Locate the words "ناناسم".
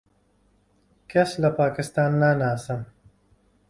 2.21-2.81